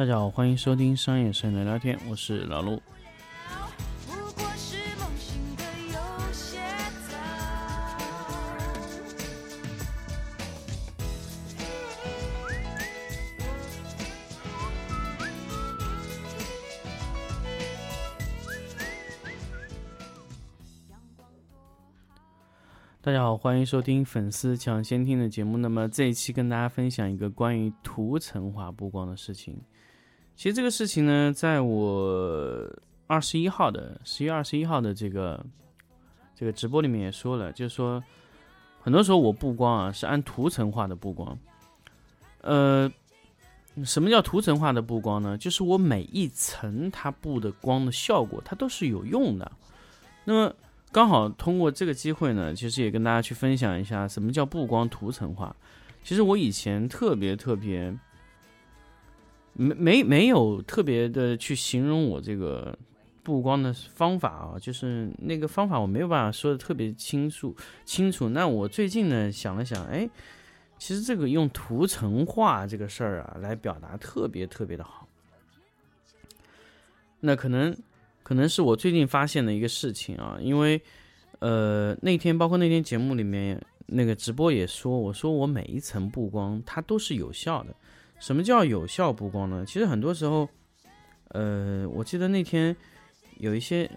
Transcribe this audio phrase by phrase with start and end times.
[0.00, 2.80] 大家好，欢迎收听商业生聊聊天，我是老陆。
[23.02, 25.56] 大家好，欢迎收听粉丝抢先听的节目。
[25.56, 29.58] 那么这一期跟大家分享一个关于图层化布光的事情。
[30.36, 32.70] 其实这个事情呢，在我
[33.06, 35.42] 二十一号的十月二十一号的这个
[36.34, 38.04] 这个直播里面也说了，就是说
[38.82, 41.38] 很多时候我布光啊是按图层化的布光。
[42.42, 42.92] 呃，
[43.82, 45.38] 什么叫图层化的布光呢？
[45.38, 49.50] 就是我每一层它布的光的效果，它都是有用的。
[50.22, 50.54] 那么
[50.92, 55.54] 刚好通过这个机会呢，其实也跟大家去分享一下什么叫布光图层化。
[56.02, 57.96] 其实我以前特别特别
[59.52, 62.76] 没没没有特别的去形容我这个
[63.22, 67.54] 布光的方法啊，就是那个方法我没有办法说的特别清楚
[67.84, 68.28] 清楚。
[68.30, 70.10] 那我最近呢想了想，哎，
[70.76, 75.06] 其实这个用图层化这个事儿啊来表达特别特别的好。
[77.20, 77.76] 那可能。
[78.30, 80.80] 可能是我最近发现的一个事情啊，因为，
[81.40, 87.74] 呃，那天包括那天节目里面那个直播也说，我说我每一层布光它都是有效的。
[88.20, 89.64] 什么叫有效布光呢？
[89.66, 90.48] 其实很多时候，
[91.30, 92.76] 呃，我记得那天
[93.38, 93.90] 有一些，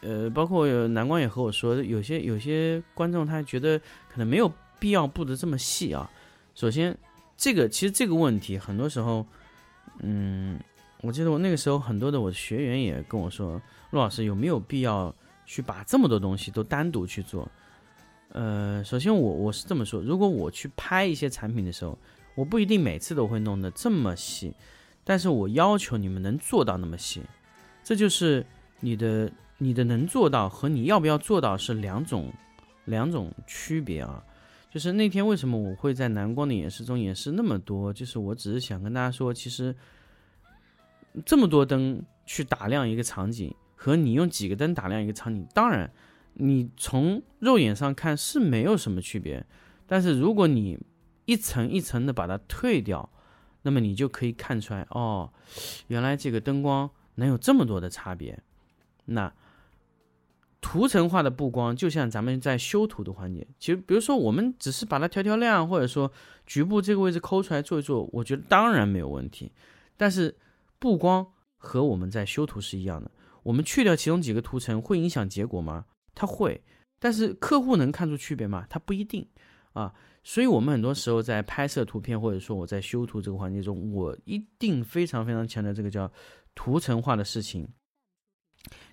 [0.00, 3.76] 呃，包括南光也和我说，有些有些观众他觉得
[4.08, 4.48] 可能没有
[4.78, 6.08] 必要布的这么细啊。
[6.54, 6.96] 首先，
[7.36, 9.26] 这个其实这个问题很多时候，
[10.04, 10.56] 嗯。
[11.02, 15.12] 我记得我那个时候，很多的我的学员也跟我说：“陆老师有没有必要
[15.44, 17.46] 去把这么多东西都单独去做？”
[18.30, 21.98] 呃，首先我我是这么说：如果我去拍一些产品的时候，
[22.36, 24.54] 我不一定每次都会弄得这么细，
[25.02, 27.20] 但是我要求你们能做到那么细，
[27.82, 28.46] 这就是
[28.78, 32.32] 你的你的能做到和你要不要做到是两种
[32.84, 34.22] 两种区别啊。
[34.70, 37.92] 就是那天为什么我会在蓝光的演示中演示那么多？
[37.92, 39.74] 就是我只是想跟大家说，其实。
[41.24, 45.90] 这么多灯去打亮一个场景，和你用几个灯打亮一个场景，当然，
[46.34, 49.44] 你从肉眼上看是没有什么区别。
[49.86, 50.78] 但是如果你
[51.26, 53.10] 一层一层的把它退掉，
[53.62, 55.32] 那么你就可以看出来，哦，
[55.88, 58.42] 原来这个灯光能有这么多的差别。
[59.04, 59.32] 那
[60.60, 66.10] 图层化的布光，就像咱们在修图的环节，其实比如说我们只是把它调调亮，或者说
[66.46, 69.52] 局部这个位置抠出来做一做，我觉得当然没有问题。
[69.96, 70.34] 但是
[70.82, 71.24] 不光
[71.58, 73.08] 和我们在修图是一样的，
[73.44, 75.86] 我们去掉其中几个图层会影响结果吗？
[76.12, 76.60] 它会，
[76.98, 78.66] 但是客户能看出区别吗？
[78.68, 79.24] 它不一定
[79.74, 79.94] 啊。
[80.24, 86.10] 所以，我们很多时候在拍摄图片或者说我在修图这个环节中，我一定非常非常强调这个叫
[86.56, 87.68] 图层化的事情。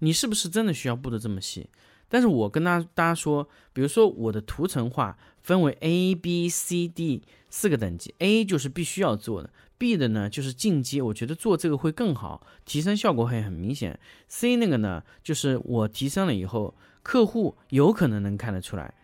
[0.00, 1.70] 你是不是真的需要布的这么细？
[2.08, 9.50] 但是我跟大大家说，比如说我的图层化分为 A、B、C、D 四个等级，A 就是必须要做的。
[9.78, 13.98] B 的呢就是进阶，我觉得做这个会更好，提升效果会很明显。
[14.28, 18.94] C 那个呢，就是我提升了以后，客户有可能能看得出来。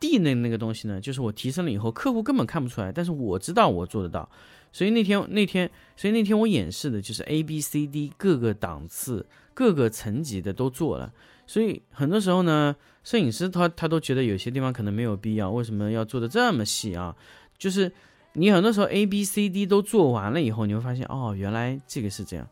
[0.00, 4.28] D 那那个东西呢，就是我提升了以后，客户根本看不出来，但是我知道我做得到。
[4.72, 11.12] 所以那天那天，所以那天我演示的就是 A、B、C、D 各个档次、各个层级的都做了。
[11.46, 17.16] 所以很多时候呢，摄影师他他都觉得有些地方可能没有必要，为什么要做的这么细啊？
[17.58, 17.92] 就是。
[18.36, 22.44] 你很多时候 A B C D 都做完了以后，你会发现哦，原来这个是这样。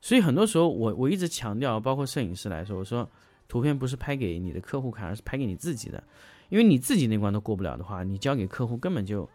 [0.00, 3.06] 所以很多时候我我一直强调，包括摄影师来说，我说
[3.46, 6.02] 图片不是拍给你的客户看，而是拍给你自己的。
[6.48, 9.28] 因为你自己那关都过不了的话，你交给客户根本就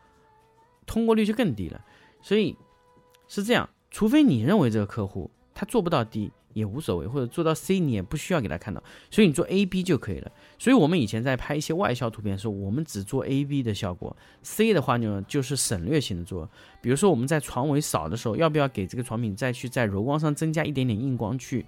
[0.88, 1.80] 通过率就更低了。
[2.24, 2.58] 所以
[3.28, 6.32] 是这样，除非你认为这个客户他做不到 D。
[6.54, 10.30] 也无所谓，或者做到 C 你也不需要给他看到，所以你做 A B 就可以了。
[10.60, 14.14] 所以我们以前在拍一些外销图片的时候，我们只做 A B 的效果
[14.44, 16.50] ，C 的话呢就是省略性的做。
[16.82, 21.66] 比如说我们在床尾扫的时候，要不要给这个床品再去在柔光上增加一点点硬光，去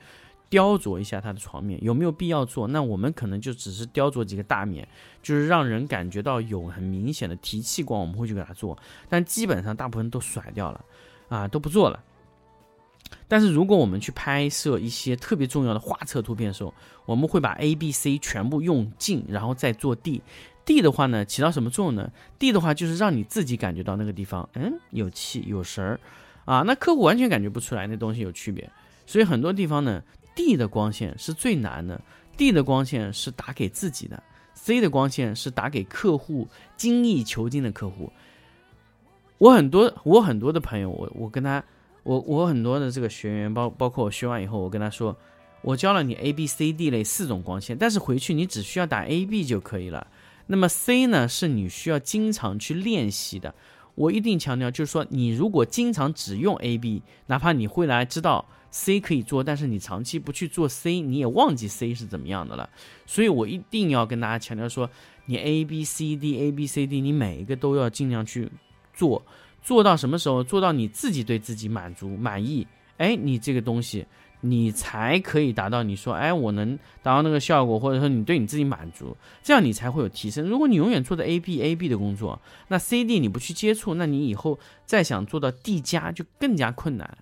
[0.49, 2.67] 雕琢一下它的床面，有没有必要做？
[2.67, 4.85] 那我们可能就只是雕琢几个大面，
[5.21, 8.77] 就是让人感觉到有很明显的提气光，我们会去给它做。
[9.07, 10.85] 但基本上大部分都甩掉了，
[11.29, 12.03] 啊都不做了。
[13.27, 16.73] 但是如果我们去拍摄一些特别重要的画册图片的时候，
[17.05, 20.21] 我们会把 A、B、C 全部用尽，然后再做 D。
[20.65, 22.09] D 的话呢，起到什么作用呢
[22.39, 25.99] ？D 的话就是让你自己感觉到那个地方，嗯，有气有神儿，
[26.45, 28.69] 啊，那客户完全感觉不出来那东西有区别。
[29.05, 30.01] 所以很多地方呢
[30.35, 31.99] D 的光线是最难的
[32.37, 34.23] ，D 的光线是打给自己的
[34.53, 36.47] ，C 的光线是打给客户
[36.77, 38.09] 精益求精的客户。
[39.39, 41.61] 我很多我很多的朋友，我我跟他，
[42.03, 45.17] 我我很多的这个学员，包包括我学完以后，我跟他说，
[45.61, 50.07] 我教了你 A B C D 类四种光线，但是回去你只需要打 A B 就可以了。
[50.47, 53.55] 那么 C 呢，是你需要经常去练习的。
[53.95, 62.69] 我一定强调，就是说，你如果经常只用 A B，哪怕你会来知道 C 可以做，但是你长期不去做 C，你也忘记 C 是怎么样的了。
[63.05, 64.89] 所以我一定要跟大家强调说，
[65.27, 68.51] 你 A B C D A B C D，你每一个都要尽量去
[68.93, 69.23] 做，
[69.63, 70.43] 做到什么时候？
[70.43, 72.67] 做到你自己对自己满足满意，
[72.97, 74.05] 哎，你这个东西。
[74.45, 80.45] 你才可以达到你说，哎，我能达到那个效果，或者说你对你自己满足，这样你才会有提升。
[80.45, 82.37] 如果你永远做的 A B A B 的工作，
[82.67, 87.17] 那 C D 你不去接触，那你以后再想做到 D 加就更加困难。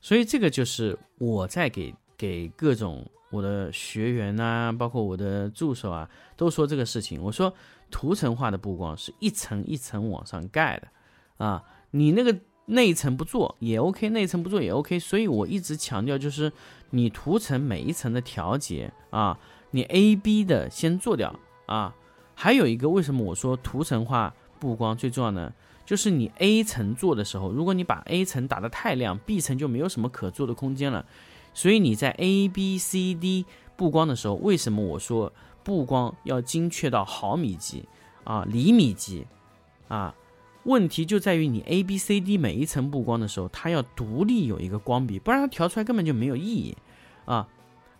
[0.00, 7.20] 所以这个就是我在给给各种我的学员啊，包括我的助手啊，都说这个事情。
[7.20, 7.52] 我说
[7.90, 12.38] 图层化的布光是一层一层往上盖的，啊，你那个。
[12.66, 16.52] 内层不做也 OK，内层不做也 OK，所以我一直强调就是
[16.90, 19.36] 你图层每一层的调节啊，
[19.72, 21.34] 你 A、B 的先做掉
[21.66, 21.92] 啊。
[22.32, 25.52] 还有一个，为什么我说图层化布光最重要呢？
[25.84, 31.04] 就是你 A 层做的时候，如果你把 A 层打得太亮，B 层就没有什么可做的空间了。
[31.52, 33.46] 所以你在 A、B、C、D
[33.76, 35.32] 布光的时候，为什么我说
[35.62, 37.88] 布光要精确到毫米级
[38.24, 39.26] 啊、厘米级
[39.88, 40.14] 啊？
[40.64, 46.76] 问题就在于你 A B C D 每一层布光的时候，它要独立有一个光比，不然它调出来根本就没有意义
[47.24, 47.48] 啊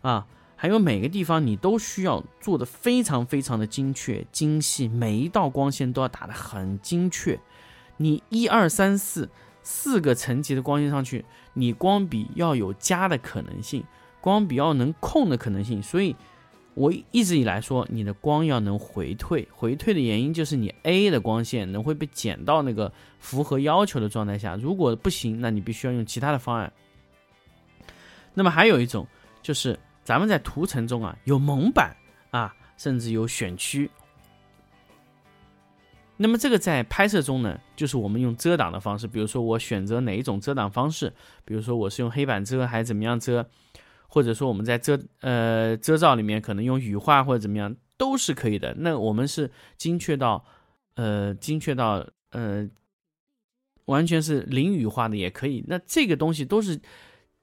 [0.03, 0.27] 啊！
[0.57, 7.41] 还有每个地方你都需要做的非常非常的精确精细，每一道光线都要打得很精确。
[7.97, 9.31] 你一二三四
[9.63, 11.25] 四个层级的光线上去，
[11.55, 13.83] 你光比要有加的可能性，
[14.21, 16.15] 光比要能控的可能性，所以。
[16.81, 24.57] 我一直以来说，你的光要能回退，回退的原因就是你 A 的光线能会被减到那个符合要求的状态下。
[24.57, 26.73] 如果不行，那你必须要用其他的方案。
[28.33, 29.07] 那么还有一种
[29.43, 31.95] 就是咱们在图层中啊有蒙版
[32.31, 33.91] 啊，甚至有选区。
[36.17, 41.13] 那么这个在拍摄中呢，就是我们用遮挡的方式，比如说我选择哪一种遮挡方式，
[41.45, 43.47] 比如说我是用黑板遮还是怎么样遮。
[44.13, 48.75] 或者说我们在遮呃遮罩里面可能用羽化或者怎么样都是可以的。
[48.79, 50.45] 那我们是精确到
[50.97, 52.69] 呃精确到呃
[53.85, 55.65] 完全是零羽化的也可以。
[55.69, 56.81] 那这个东西都是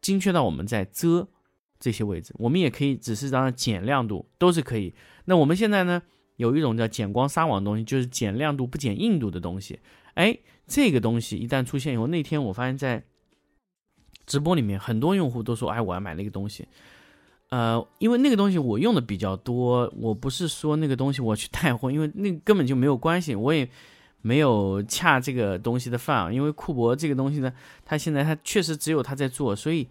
[0.01, 1.25] 精确到我们在遮
[1.79, 4.93] 这些位置，我们也可以只是让它减亮度都是可以。
[5.23, 6.01] 那我们现在呢
[6.35, 9.79] 有一种叫减光纱网的东西，就是减亮度不减硬度的东西。
[10.15, 10.37] 哎，
[10.67, 13.05] 这个东西一旦出现以后，那天我发现在。
[14.27, 16.67] 直播里面很多用户都说：“哎，我要买那个东西。”
[17.49, 23.67] 呃，因为那个东西我用的比较多，我不是说那个东西我去带货，因为那根本就没有关系，我也
[24.21, 26.31] 没有恰这个东西的饭啊。
[26.31, 27.51] 因为库博这个东西呢，
[27.85, 29.87] 它现在它确实只有他在做，所以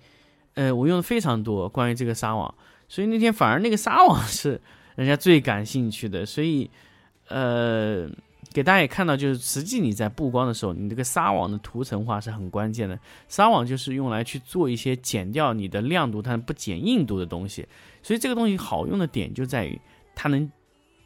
[0.53, 2.55] 呃，我用的非常多关于这个纱网，
[2.89, 4.61] 所以那天反而那个纱网是
[4.97, 6.71] 人家最感兴趣的，所以
[7.29, 8.07] 呃。
[8.53, 12.99] 给大家也看到，就是实际你在布光的时候，你这个纱网的涂层化是很关键的。
[13.29, 17.67] 纱网就是用来去做一些减掉你的亮度，但不减硬度的东西。
[18.03, 19.79] 所以这个东西好用的点就在于
[20.15, 20.51] 它能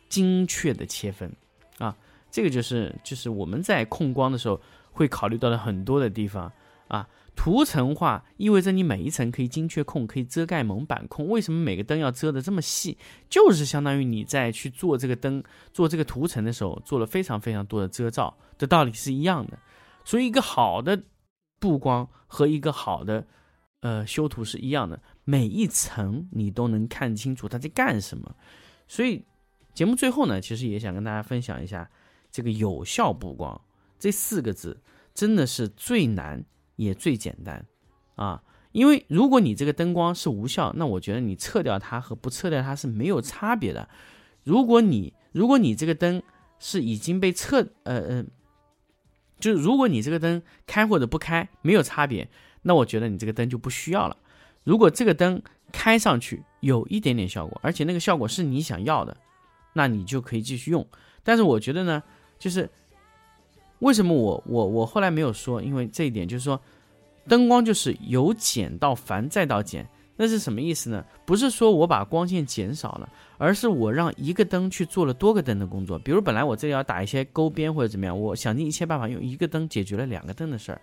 [0.08, 1.32] 精确的切分
[1.78, 1.96] 啊，
[2.30, 4.60] 这个就是就是我们在控光的时候
[4.92, 6.50] 会考虑到的很多的地方
[6.88, 7.08] 啊。
[7.40, 11.26] 图层化意味着你每一层可以精确控，可以遮盖蒙版控。
[11.26, 12.98] 为什么每个灯要遮得这么细？
[13.30, 15.42] 就是相当于你在去做这个灯、
[15.72, 19.58] 做这个图层的时候，做了非常非常多的遮罩的道理是一样的。
[20.04, 21.02] 所以一个好的
[21.58, 23.26] 布光和一个好的
[23.80, 28.36] 呃修图是一样的，每一层你都能看清楚它在干什么。
[28.86, 29.24] 所以
[29.72, 31.90] 节目最后呢，其实也想跟大家分享一下
[32.30, 33.58] 这个有效布光
[33.98, 34.82] 这四个字，
[35.14, 36.44] 真的是最难。
[36.80, 37.66] 也最简单，
[38.14, 43.86] 啊，因为如果你这个灯光是无效，那我觉得你撤掉它和不撤掉它是没有差别的。
[44.44, 46.22] 如果你如果你这个灯
[46.58, 48.24] 是已经被撤，呃呃，
[49.38, 52.26] 就是如果你这个灯开或者不开没有差别，
[52.62, 54.16] 那我觉得你这个灯就不需要了。
[54.64, 59.14] 如果这个灯开上去有一点点效果，而且那个效果是你想要的，
[59.74, 60.86] 那你就可以继续用。
[61.22, 62.02] 但是我觉得呢，
[62.38, 62.70] 就是。
[63.80, 65.60] 为什么我我我后来没有说？
[65.60, 66.60] 因为这一点就是说，
[67.28, 71.04] 灯光就是由简到繁再到简，那是什么意思呢？
[71.26, 73.08] 不是说我把光线减少了，
[73.38, 75.98] 而是我让一个灯去做了多个灯的工作。
[75.98, 80.80] 比如本来我这里要打一些勾边或者怎么样，我想尽一切办法用一个灯解决了两个灯的事儿，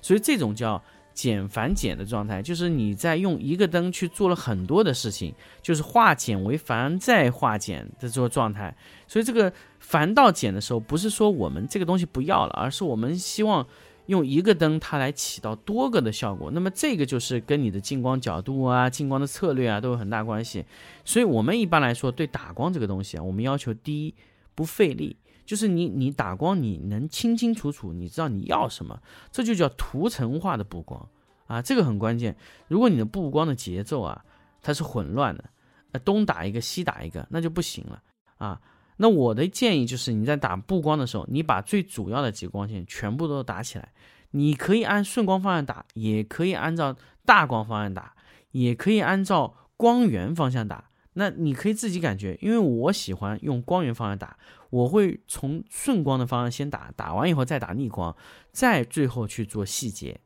[0.00, 0.82] 所以这种叫
[1.20, 8.74] 减繁减的状态，就是你在用一个灯去做了很多的事情，就是化简为繁再化简的这个状态。
[9.06, 13.66] 所以这个繁到简的时候，不是说我们这个东西不要了，而是我们希望
[14.06, 16.50] 用一个灯它来起到多个的效果。
[16.52, 20.64] 那么这个就是跟你的进光角度啊、进光的策略啊都有很大关系。
[21.04, 24.14] 所以我们一般来说对打光这个东西啊，我们要求第一
[24.54, 25.16] 不费力。
[25.44, 29.00] 就是你，你打光，你能清清楚楚，你知道你要什么，
[29.32, 31.08] 这就叫图层化的布光
[31.46, 32.36] 啊，这个很关键。
[32.68, 34.24] 如果你的布光的节奏啊，
[34.62, 35.44] 它是混乱的，
[35.92, 38.02] 呃，东打一个西打一个，那就不行了
[38.38, 38.60] 啊。
[38.96, 43.88] 那我的建议就是，你在打布光的时候，你把最主要的几个光线全部都打起来。
[44.32, 46.94] 你可以按顺光方向打，也可以按照
[47.24, 48.14] 大光方向打，
[48.50, 50.89] 也可以按照光源方向打。
[51.12, 54.36] 那你可以自己感觉，因为我喜欢用光源方向打。
[54.70, 58.14] 我会从顺光的方向先打，打完以后再打逆光，
[58.52, 60.20] 再最后去做细节，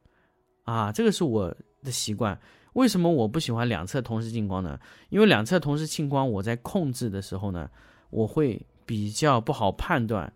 [0.64, 2.38] 啊，这个是我的习惯。
[2.74, 4.78] 为什么我不喜欢两侧同时进光呢？
[5.08, 7.70] 因为两侧同时进光，我在控制的时候呢，
[8.10, 10.30] 我会比较不好判断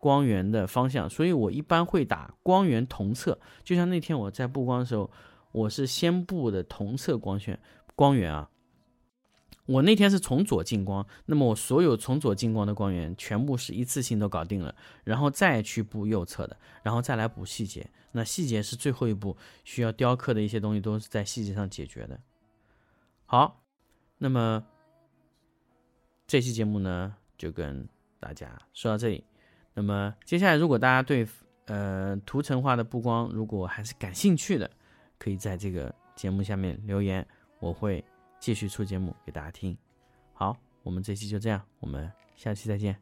[0.00, 3.38] 光源的方向，所以我一般会打光源同侧。
[3.62, 5.08] 就像那天我在布光的时候，
[5.52, 7.56] 我是先布的同侧光线
[7.94, 8.48] 光源啊。
[9.68, 17.86] 我那天是从左进光，那么我所有从左进光的光源全部是一次性都搞定了，然后再去布右侧的，然后再来补细节。
[18.12, 22.18] 那细节是最后一步，需要雕刻的一些东西都是在细节上解决的。
[23.26, 23.62] 好，
[24.16, 24.64] 那么
[26.26, 27.86] 这期节目呢就跟
[28.18, 29.22] 大家说到这里。
[29.74, 31.28] 那么接下来，如果大家对
[31.66, 34.70] 呃图层化的布光如果还是感兴趣的，
[35.18, 37.24] 可以在这个节目下面留言，
[37.60, 38.02] 我会。
[38.40, 39.76] 继续出节目给大家听，
[40.32, 42.98] 好，我们这期就这样，我们下期再见。